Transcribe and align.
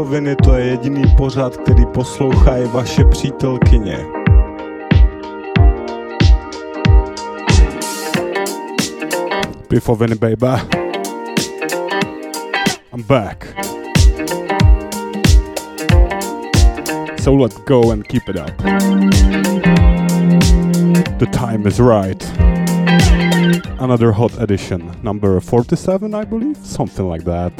pichoviny, 0.00 0.36
to 0.36 0.54
je 0.54 0.66
jediný 0.66 1.02
pořad, 1.16 1.56
který 1.56 1.86
poslouchají 1.86 2.68
vaše 2.72 3.04
přítelkyně. 3.04 3.96
Pichoviny, 9.68 10.14
baby. 10.14 10.62
I'm 12.94 13.02
back. 13.02 13.46
So 17.22 17.42
let's 17.42 17.58
go 17.66 17.90
and 17.90 18.08
keep 18.08 18.28
it 18.28 18.36
up. 18.36 18.56
The 21.18 21.26
time 21.32 21.66
is 21.66 21.78
right. 21.78 22.32
Another 23.78 24.12
hot 24.12 24.32
edition, 24.38 24.92
number 25.02 25.40
47, 25.40 26.14
I 26.14 26.24
believe, 26.24 26.56
something 26.64 27.12
like 27.12 27.24
that. 27.24 27.52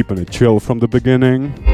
Keeping 0.00 0.16
it 0.16 0.30
chill 0.30 0.58
from 0.60 0.78
the 0.78 0.88
beginning. 0.88 1.69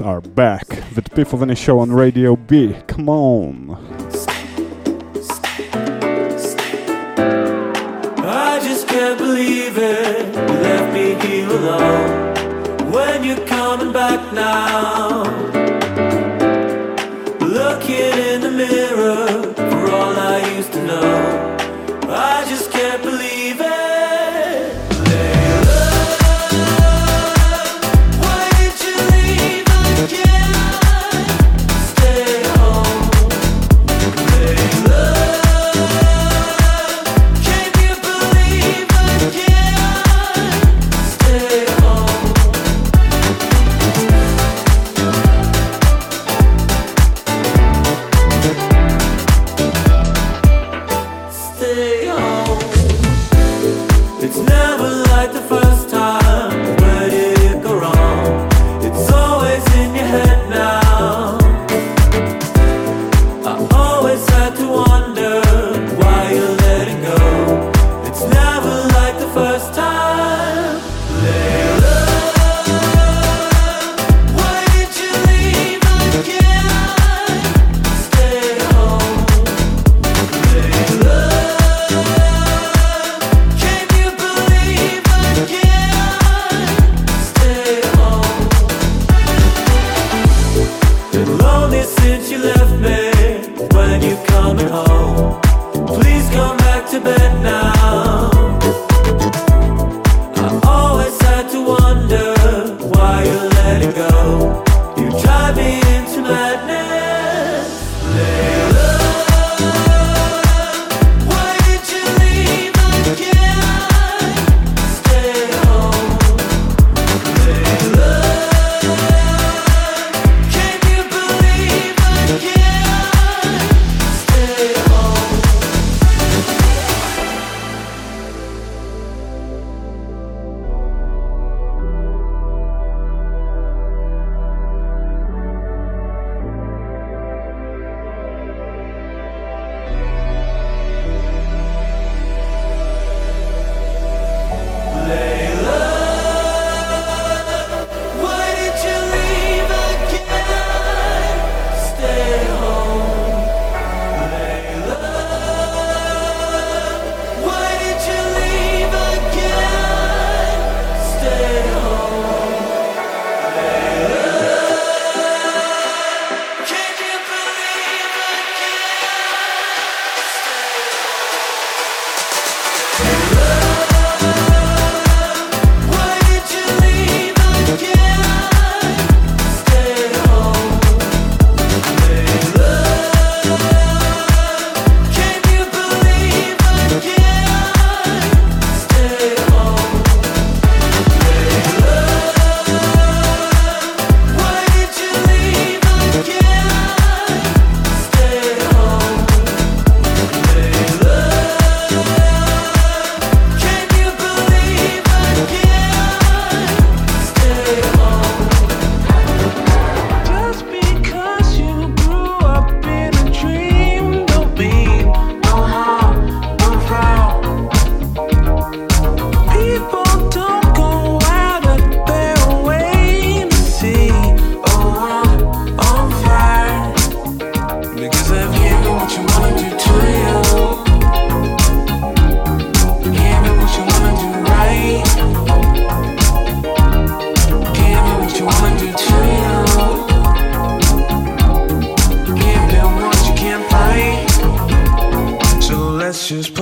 are 0.00 0.20
back 0.20 0.68
with 0.94 1.10
Pichoviny 1.10 1.56
Show 1.56 1.80
on 1.80 1.92
Radio 1.92 2.36
B. 2.36 2.74
Come 2.86 3.08
on. 3.08 3.67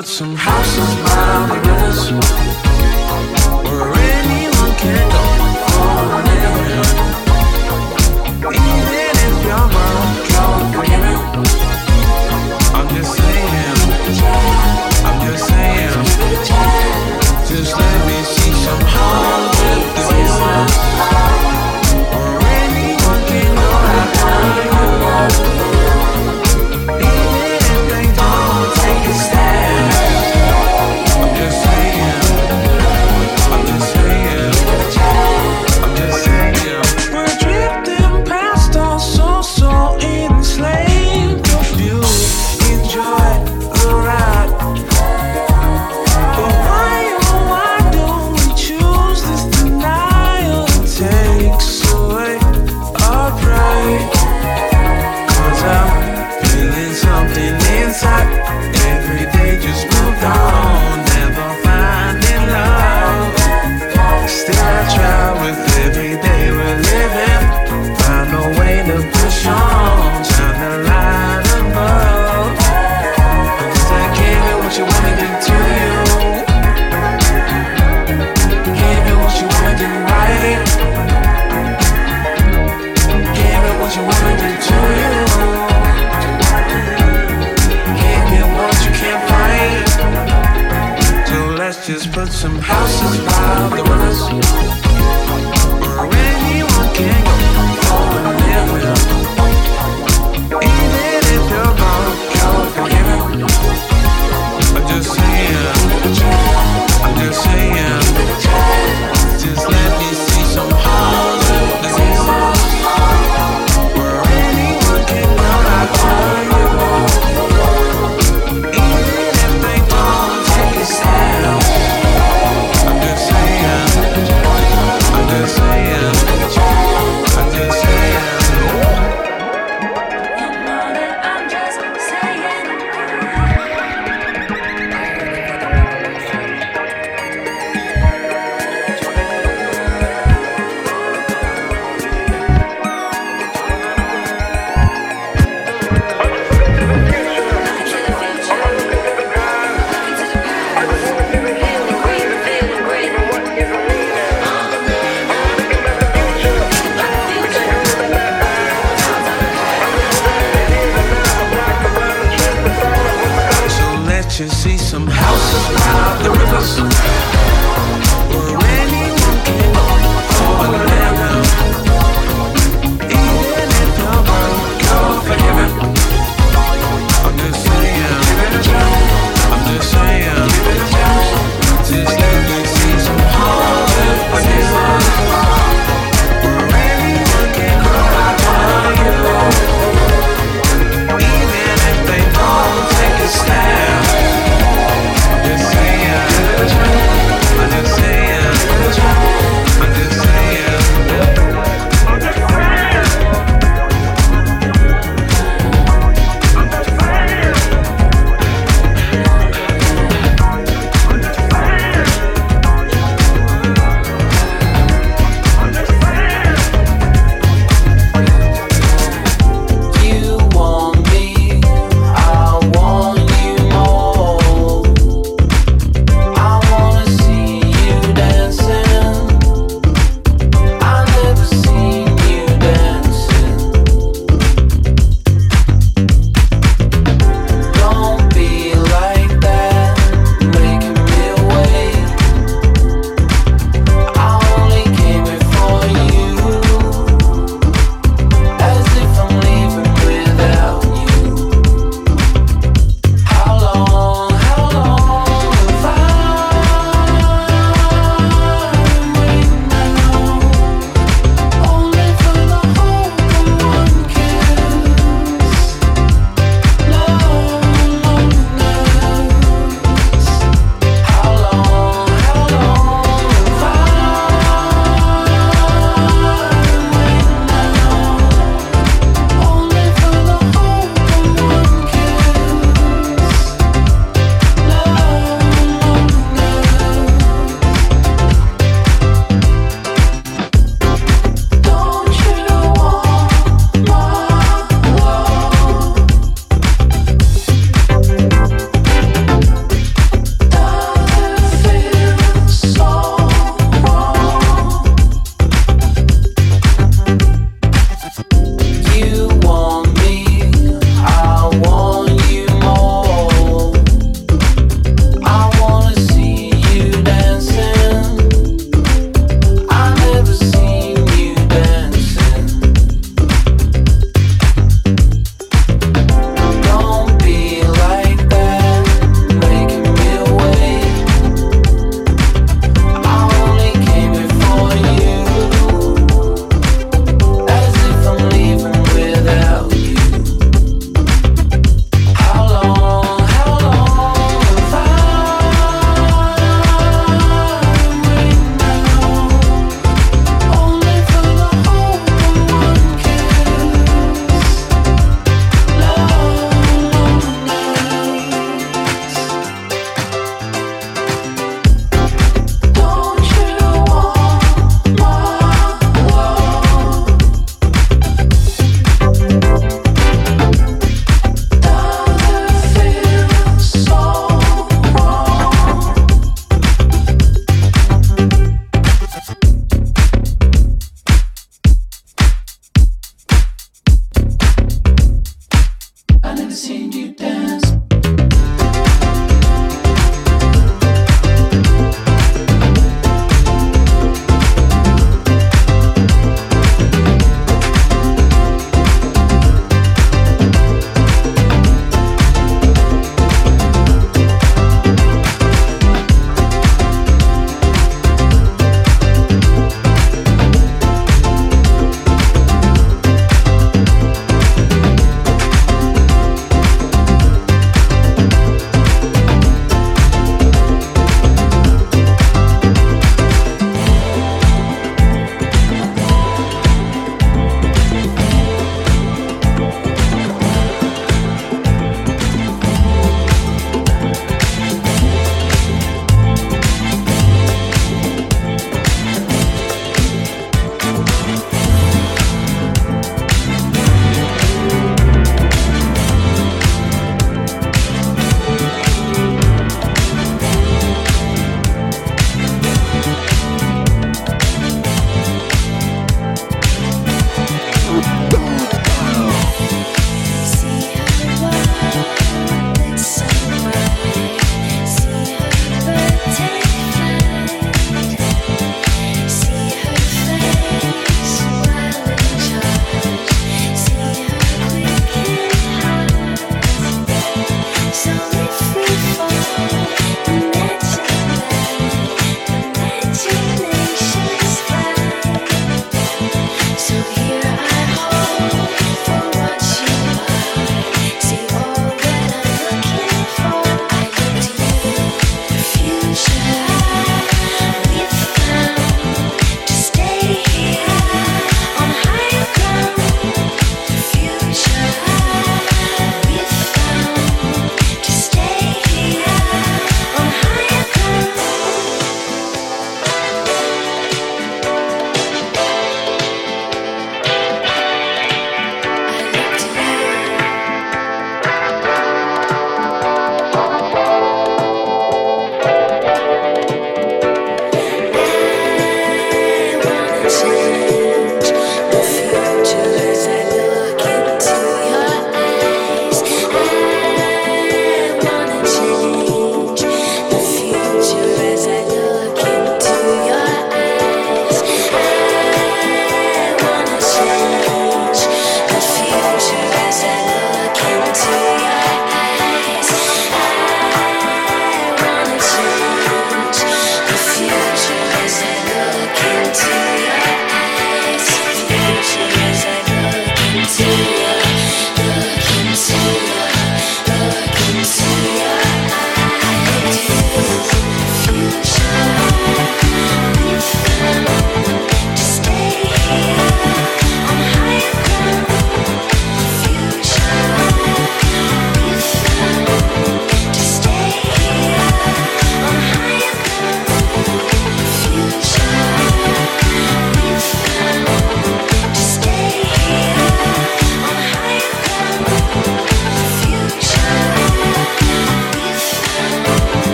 put 0.00 0.08
some 0.08 0.34
houses 0.34 1.12
on 1.12 1.48
the 1.50 1.56
rivers. 1.68 2.69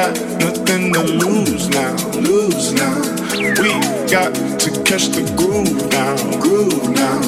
got 0.00 0.16
nothing 0.40 0.92
to 0.94 1.02
lose 1.02 1.68
now, 1.68 1.92
lose 2.20 2.72
now. 2.72 2.96
We 3.60 3.70
got 4.08 4.32
to 4.62 4.70
catch 4.88 5.08
the 5.16 5.24
groove 5.36 5.92
now, 5.92 6.16
groove 6.40 6.88
now. 6.88 7.20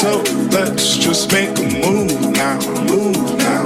So 0.00 0.22
let's 0.56 0.96
just 0.96 1.30
make 1.32 1.50
a 1.58 1.66
move 1.84 2.32
now, 2.32 2.58
move 2.88 3.36
now. 3.36 3.64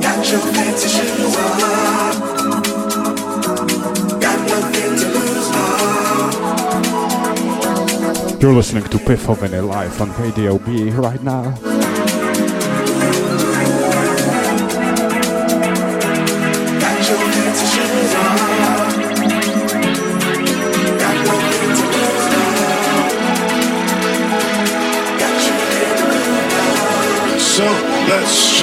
Got 0.00 0.30
your 0.30 0.40
fancy 0.54 0.88
shoes 0.88 1.36
on. 1.36 1.84
You're 8.40 8.54
listening 8.54 8.84
to 8.84 8.98
Pichoviny 8.98 9.66
Live 9.66 10.00
on 10.00 10.10
Radio 10.16 10.58
B 10.58 10.90
right 10.90 11.22
now. 11.22 11.73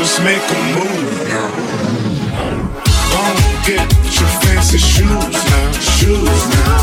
just 0.03 0.23
make 0.23 0.41
a 0.41 0.59
move 0.73 1.27
now. 1.29 1.49
Don't 3.13 3.65
get 3.67 3.85
your 4.19 4.31
fancy 4.41 4.79
shoes 4.79 5.05
now, 5.05 5.71
shoes 5.73 6.43
now. 6.57 6.79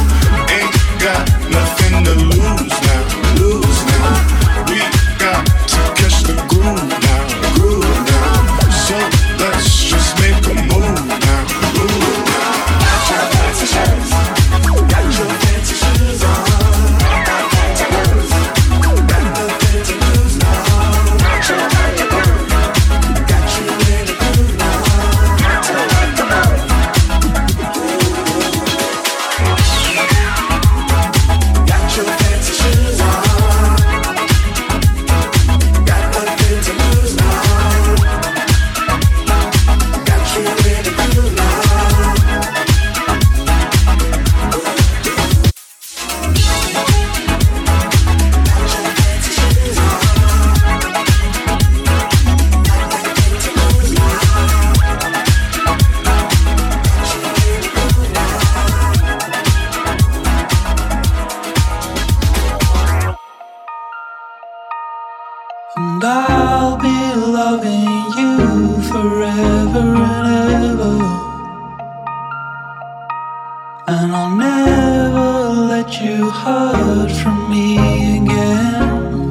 Ain't 0.54 0.72
got 1.02 1.26
nothing 1.50 2.04
to 2.04 2.14
lose 2.14 2.80
now. 2.82 2.97
And 65.76 66.02
I'll 66.02 66.78
be 66.78 67.14
loving 67.14 67.84
you 68.16 68.82
forever 68.84 69.94
and 70.14 70.64
ever. 70.64 70.98
And 73.86 74.12
I'll 74.16 74.34
never 74.34 75.30
let 75.72 76.00
you 76.00 76.30
hurt 76.30 77.10
from 77.10 77.50
me 77.50 77.76
again. 78.16 79.30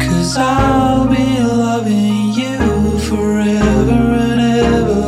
Cause 0.00 0.36
I'll 0.38 1.06
be 1.06 1.38
loving 1.40 2.32
you 2.32 2.98
forever 3.00 4.00
and 4.24 4.40
ever. 4.64 5.04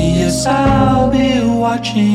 Yes, 0.00 0.46
I'll 0.46 1.10
be 1.10 1.40
watching. 1.44 2.13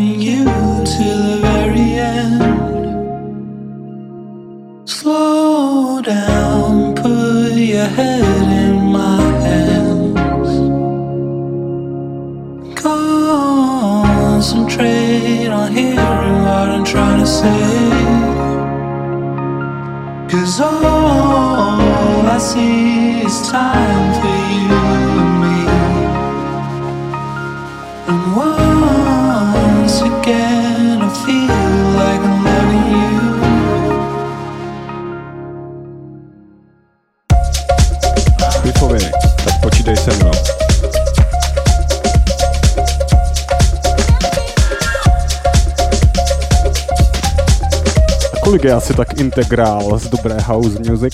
je 48.69 48.73
asi 48.73 48.93
tak 48.93 49.19
integrál 49.19 49.99
z 49.99 50.10
dobré 50.10 50.38
house 50.41 50.79
music. 50.89 51.13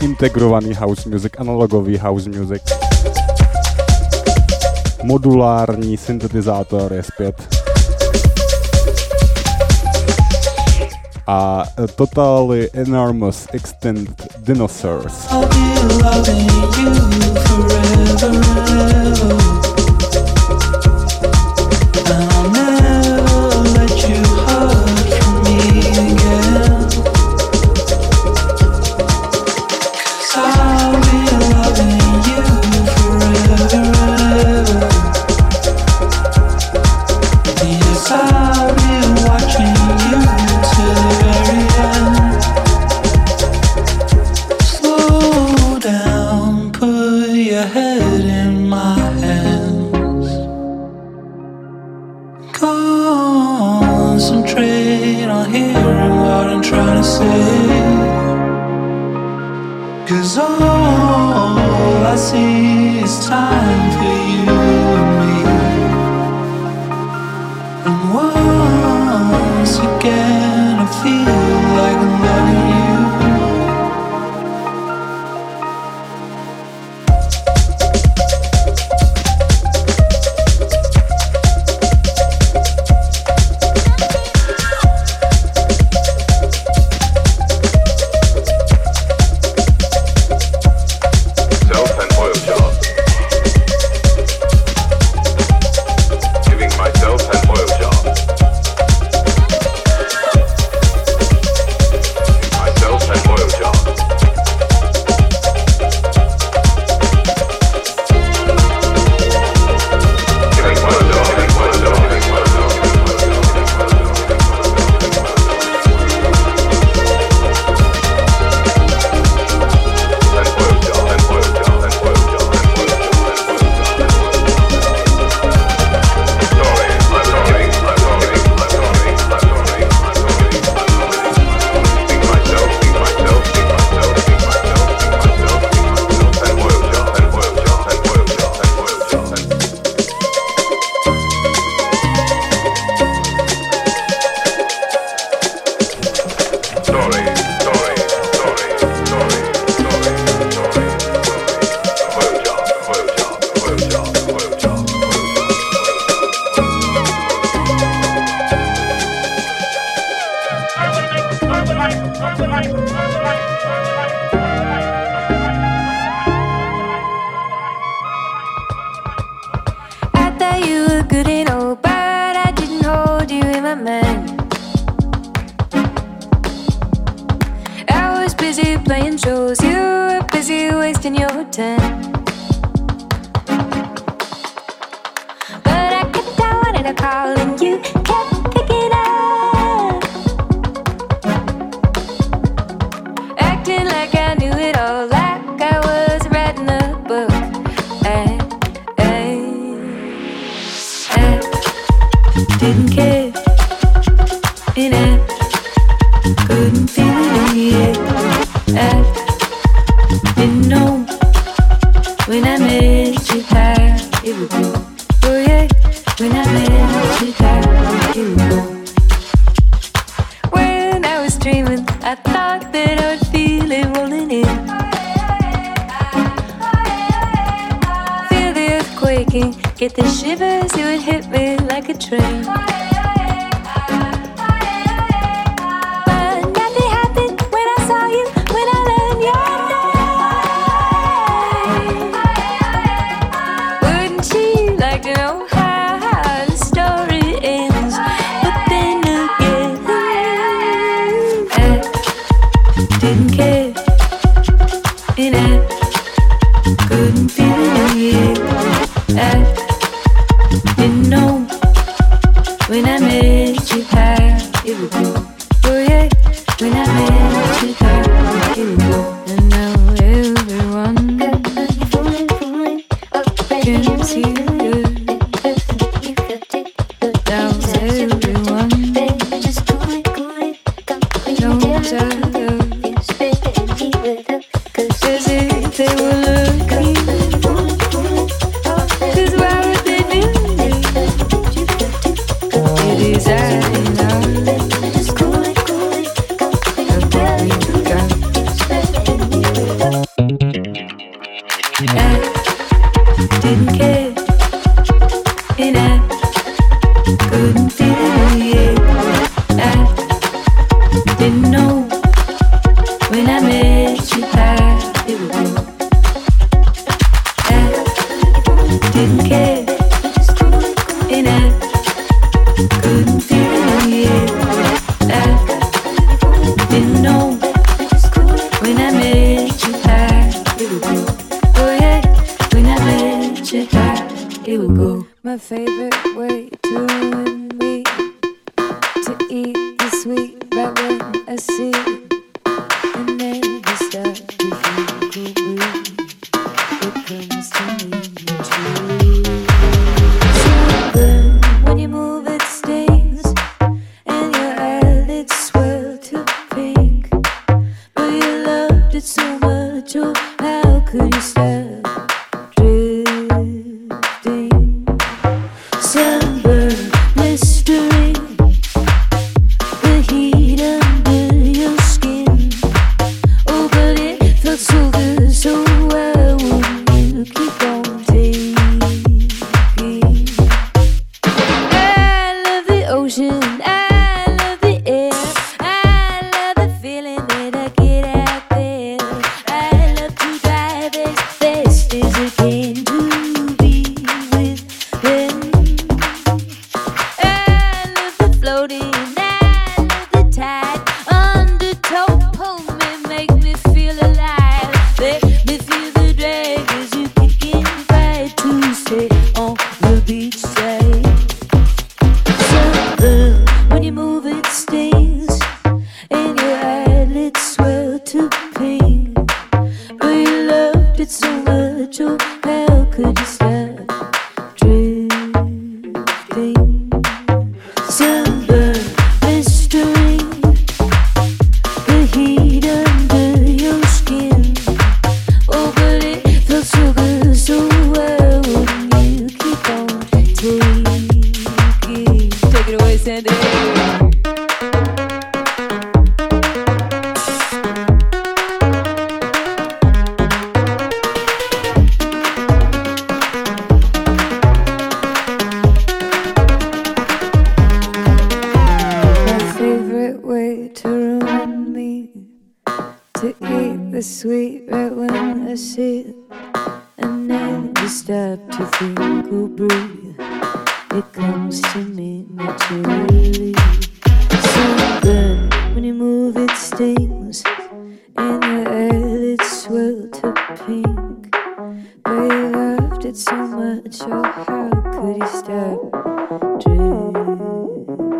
Integrovaný 0.00 0.74
house 0.74 1.08
music, 1.08 1.32
analogový 1.38 1.98
house 1.98 2.30
music. 2.30 2.62
Modulární 5.02 5.96
syntetizátor 5.96 6.92
je 6.92 7.02
zpět. 7.02 7.56
a 11.26 11.64
Totally 11.94 12.70
Enormous 12.72 13.46
extend 13.52 14.26
Dinosaurs. 14.38 15.32
I'll 15.32 15.48
be 15.48 15.56
loving 16.04 16.50
you 16.50 17.00
forever. 18.18 19.69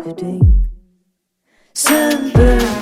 drifting. 0.03 0.67
Sunburn. 1.73 2.80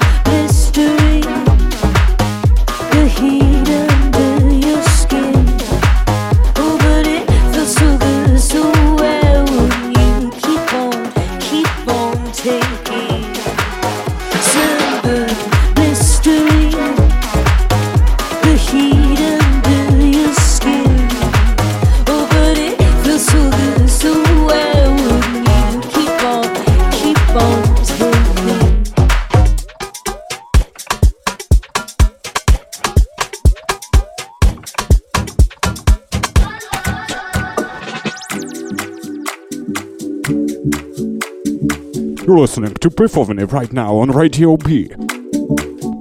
to 42.82 42.90
performing 42.90 43.40
it 43.40 43.52
right 43.52 43.72
now 43.74 43.96
on 43.98 44.12
Radio 44.12 44.58
B. 44.58 44.92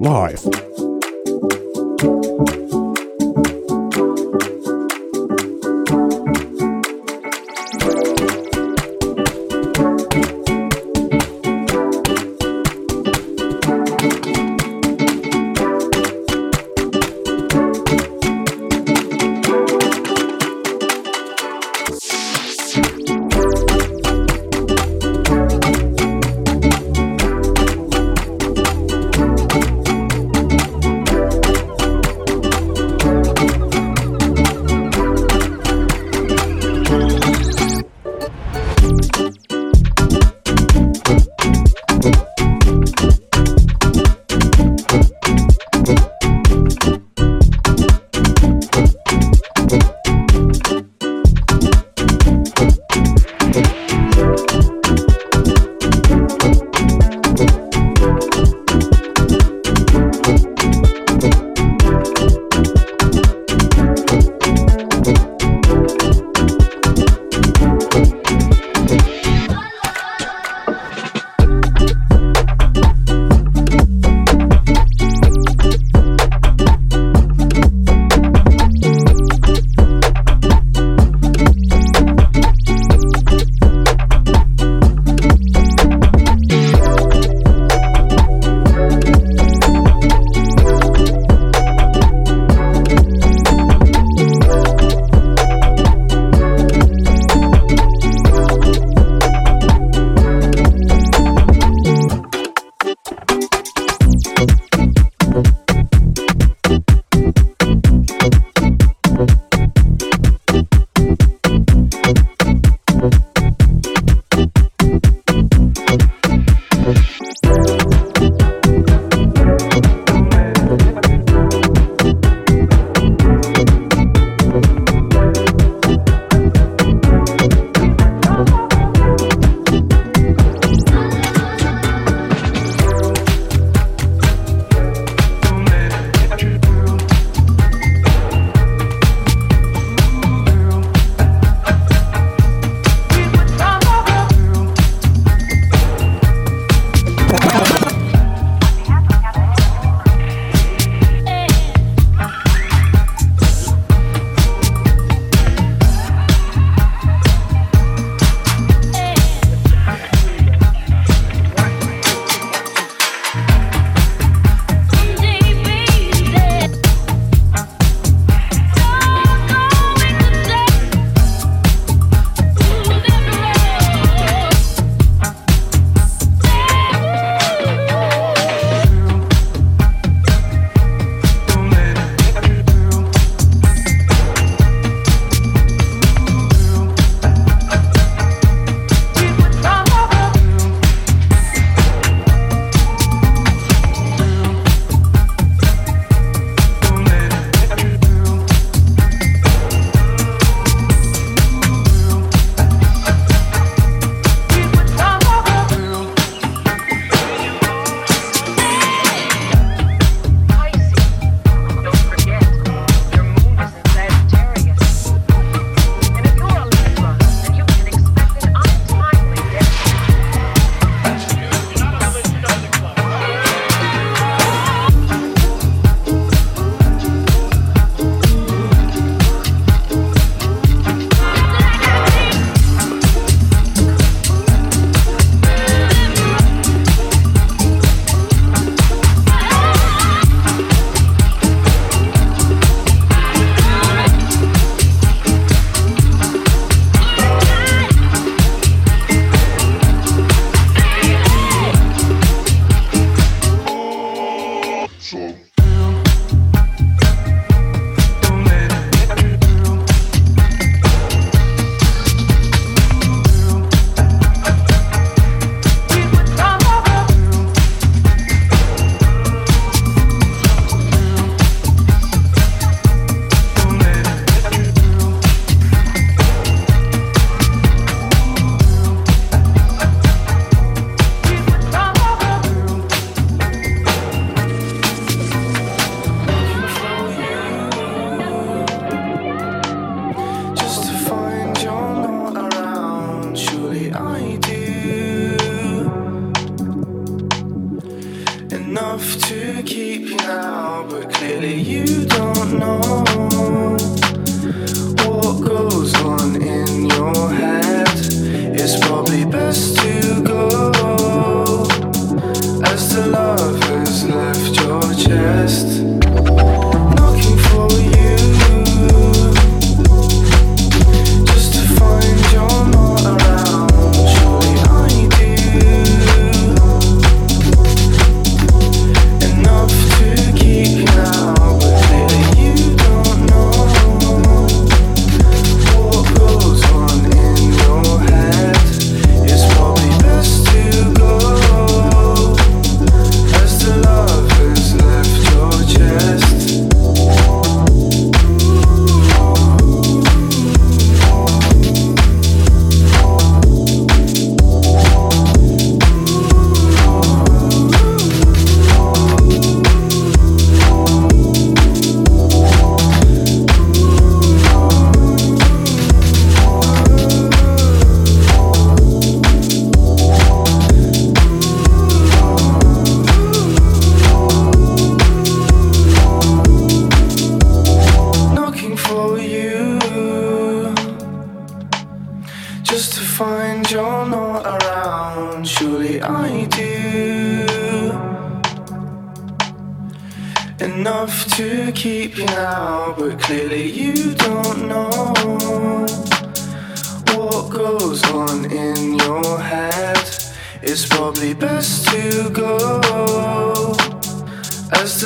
Live. 0.00 0.57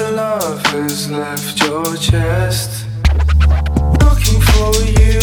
to 0.03 0.11
love 0.11 0.67
has 0.67 1.11
left 1.11 1.61
your 1.61 1.85
chest. 1.97 2.87
Looking 4.01 4.41
for 4.51 4.73
you 4.99 5.21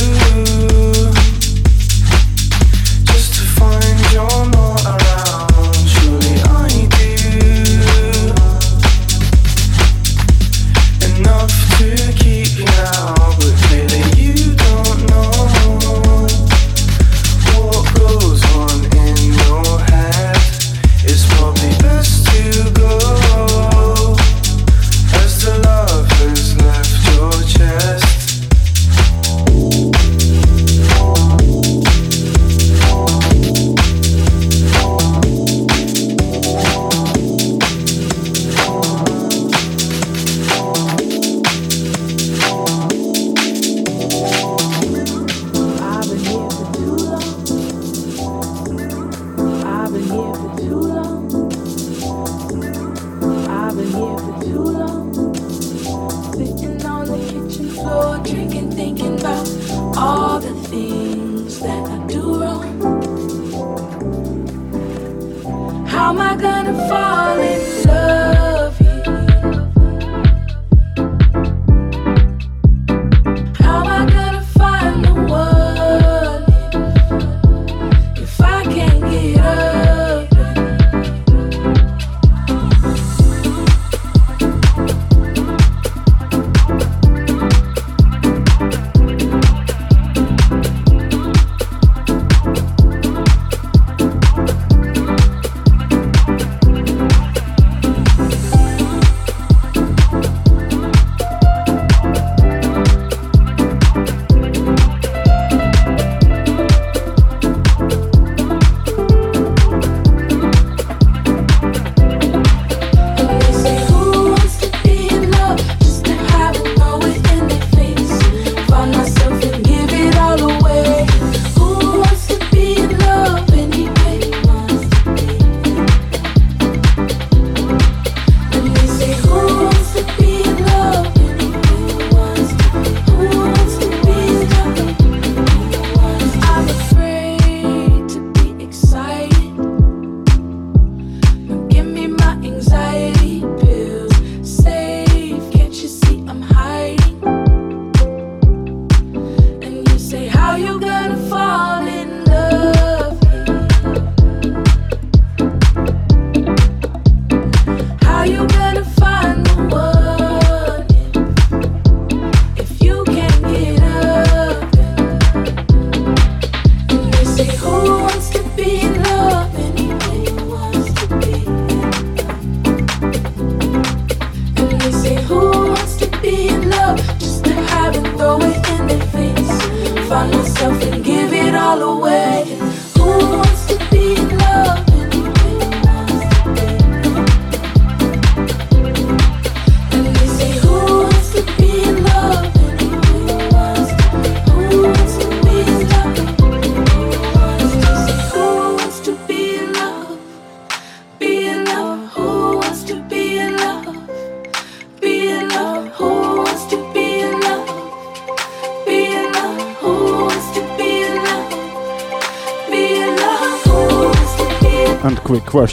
just 3.05 3.33
to 3.35 3.41
find 3.57 4.13
your. 4.13 4.58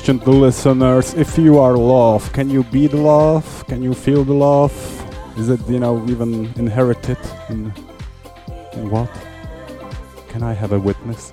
question 0.07 0.25
to 0.25 0.31
listeners. 0.31 1.15
If 1.15 1.37
you 1.37 1.59
are 1.59 1.77
love 1.77 2.33
can 2.33 2.49
you 2.49 2.63
be 2.63 2.87
the 2.87 2.97
love? 2.97 3.65
Can 3.67 3.83
you 3.83 3.93
feel 3.93 4.23
the 4.23 4.35
love? 4.35 4.73
Is 5.37 5.49
it 5.49 5.59
you 5.69 5.81
know 5.81 6.01
even 6.07 6.53
inherited 6.55 7.19
in, 7.49 7.73
in 8.75 8.89
what? 8.89 9.11
Can 10.29 10.45
i 10.45 10.53
have 10.53 10.71
a 10.71 10.79
witness? 10.79 11.33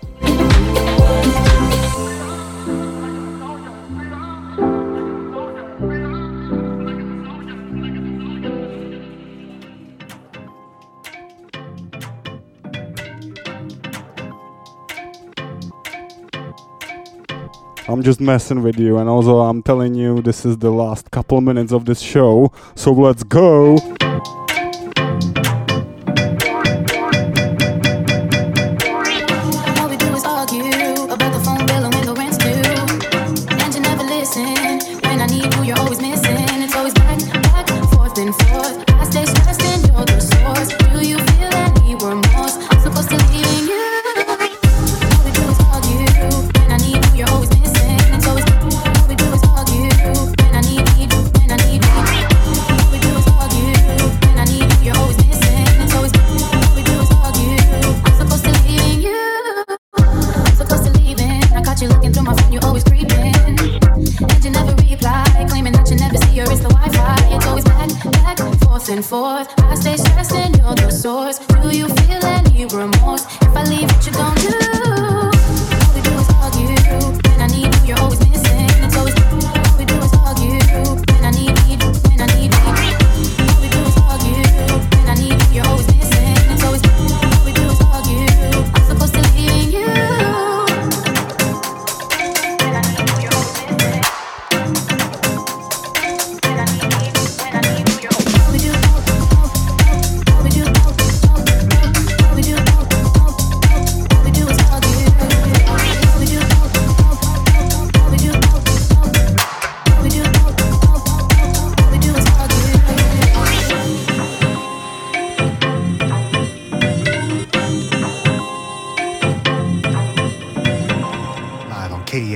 Just 18.04 18.20
messing 18.20 18.62
with 18.62 18.78
you, 18.78 18.98
and 18.98 19.08
also 19.08 19.38
I'm 19.38 19.64
telling 19.64 19.96
you 19.96 20.22
this 20.22 20.44
is 20.44 20.58
the 20.58 20.72
last 20.72 21.10
couple 21.10 21.40
minutes 21.40 21.72
of 21.72 21.86
this 21.86 22.02
show, 22.02 22.52
so 22.76 22.92
let's 22.92 23.24
go! 23.24 23.78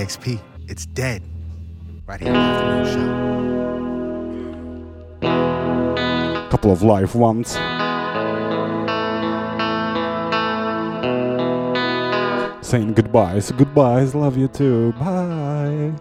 XP. 0.07 0.39
It's 0.69 0.85
dead. 0.85 1.21
Right 2.05 2.21
here 2.21 2.33
on 2.33 2.83
the 2.83 2.91
show. 2.93 3.07
Couple 6.49 6.71
of 6.71 6.81
live 6.81 7.13
ones. 7.13 7.51
Saying 12.65 12.93
goodbyes. 12.93 13.51
Goodbyes. 13.51 14.15
Love 14.15 14.37
you 14.37 14.47
too. 14.47 14.93
Bye. 14.93 15.91